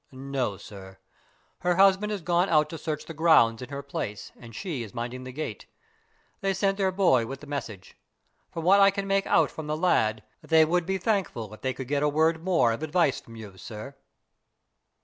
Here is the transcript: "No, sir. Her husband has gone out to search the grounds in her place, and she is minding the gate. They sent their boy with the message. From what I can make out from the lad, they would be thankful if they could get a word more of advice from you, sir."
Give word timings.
"No, 0.11 0.57
sir. 0.57 0.97
Her 1.59 1.75
husband 1.75 2.11
has 2.11 2.23
gone 2.23 2.49
out 2.49 2.71
to 2.71 2.77
search 2.79 3.05
the 3.05 3.13
grounds 3.13 3.61
in 3.61 3.69
her 3.69 3.83
place, 3.83 4.31
and 4.35 4.55
she 4.55 4.81
is 4.81 4.95
minding 4.95 5.25
the 5.25 5.31
gate. 5.31 5.67
They 6.39 6.55
sent 6.55 6.79
their 6.79 6.91
boy 6.91 7.27
with 7.27 7.39
the 7.39 7.45
message. 7.45 7.95
From 8.51 8.63
what 8.63 8.79
I 8.79 8.89
can 8.89 9.05
make 9.05 9.27
out 9.27 9.51
from 9.51 9.67
the 9.67 9.77
lad, 9.77 10.23
they 10.41 10.65
would 10.65 10.87
be 10.87 10.97
thankful 10.97 11.53
if 11.53 11.61
they 11.61 11.75
could 11.75 11.87
get 11.87 12.01
a 12.01 12.09
word 12.09 12.43
more 12.43 12.71
of 12.71 12.81
advice 12.81 13.21
from 13.21 13.35
you, 13.35 13.59
sir." 13.59 13.95